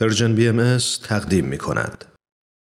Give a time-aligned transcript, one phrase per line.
[0.00, 0.78] Persian BMS
[1.08, 2.04] تقدیم می کند.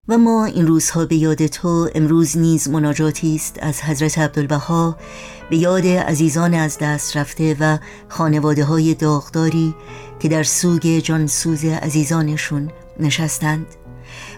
[0.07, 4.97] و ما این روزها به یاد تو امروز نیز مناجاتی است از حضرت عبدالبها.
[5.49, 7.77] به یاد عزیزان از دست رفته و
[8.09, 9.75] خانواده های داغداری
[10.19, 13.65] که در سوگ جانسوز عزیزانشون نشستند.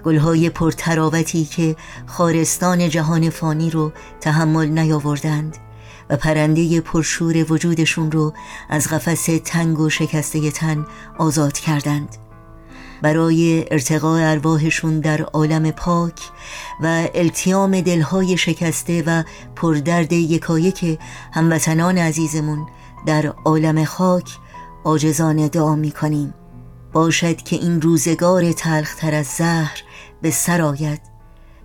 [0.03, 1.75] گلهای پرتراوتی که
[2.05, 3.91] خارستان جهان فانی رو
[4.21, 5.57] تحمل نیاوردند
[6.09, 8.33] و پرنده پرشور وجودشون رو
[8.69, 10.85] از قفس تنگ و شکسته تن
[11.17, 12.26] آزاد کردند.
[13.01, 16.19] برای ارتقاء ارواحشون در عالم پاک
[16.83, 19.23] و التیام دلهای شکسته و
[19.55, 20.99] پردرد یکایک
[21.33, 22.67] هموطنان عزیزمون
[23.05, 24.29] در عالم خاک
[24.83, 26.33] آجزان دعا می کنیم
[26.93, 29.83] باشد که این روزگار تلختر از زهر
[30.21, 31.01] به سر آید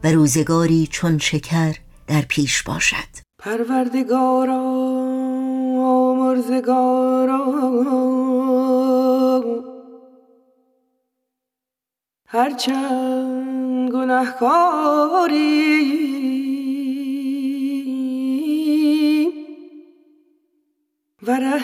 [0.04, 1.74] و روزگاری چون شکر
[2.06, 3.22] در پیش باشد.
[3.38, 4.62] پروردگارا
[6.14, 6.91] مرزگارا
[12.32, 15.42] هرچند گناهکاری.
[21.26, 21.62] و ره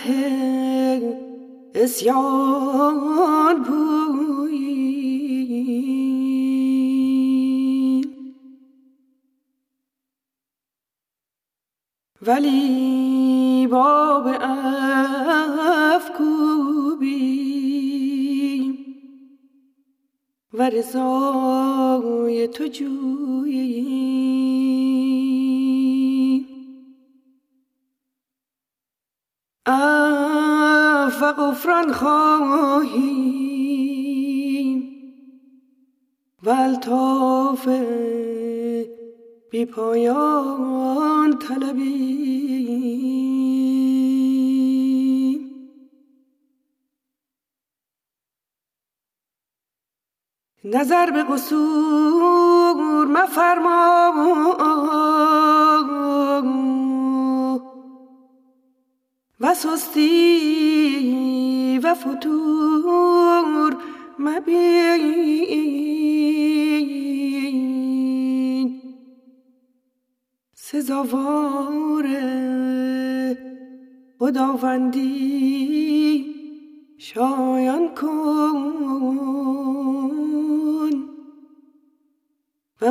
[1.74, 4.88] اسیان بویی.
[12.26, 14.28] ولی باب
[20.70, 24.08] رضای تو جویی.
[29.66, 33.28] اف و غفران خواهیم
[36.42, 37.68] و الطاف
[39.50, 42.97] بی پایان طلبیم
[50.64, 54.12] نظر به قصور مفرما
[59.40, 60.18] و سستی
[61.82, 63.76] و فتور
[64.18, 65.38] مبین.
[70.54, 72.06] سزاوار
[74.18, 75.18] خداوندی
[76.98, 78.97] شایان کن.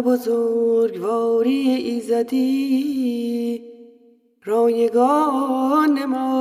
[0.01, 3.61] بزرگواری ایزدی
[4.45, 6.37] رایگان ما.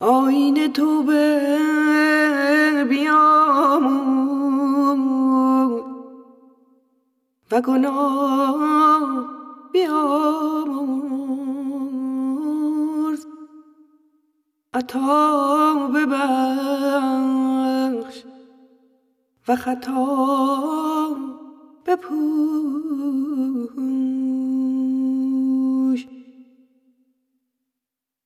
[0.00, 1.40] آین تو به
[2.88, 4.20] بیامون
[7.50, 9.24] و گناه
[9.72, 11.09] بیامون
[14.80, 16.22] عطا ببخش
[19.48, 21.16] و خطا
[21.86, 22.20] بپوش.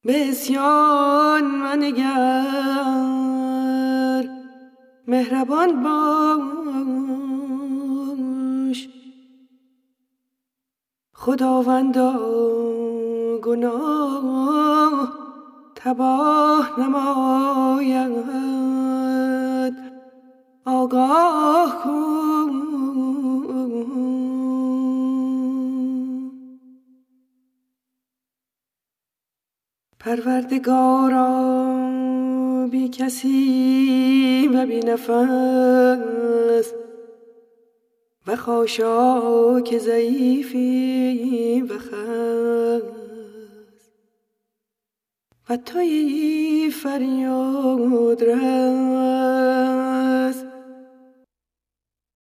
[0.04, 2.44] به اسیان منگر
[5.06, 7.14] مهربان باش.
[11.14, 12.18] خداوندا
[13.42, 15.23] گناه
[15.84, 18.14] تباه نماید.
[20.64, 22.50] آگاه کن.
[30.00, 31.28] پروردگارا
[32.70, 36.72] بی کسی و بی نفس
[38.26, 43.03] و خاشاک ضعیفی و خست
[45.48, 49.83] و توی فریاد رفت